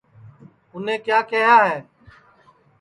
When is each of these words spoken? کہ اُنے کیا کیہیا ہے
کہ 0.65 0.73
اُنے 0.73 0.95
کیا 1.05 1.19
کیہیا 1.29 1.57
ہے 1.67 1.77